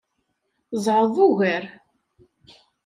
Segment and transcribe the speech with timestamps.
[0.83, 1.63] Zɛeḍ ugar.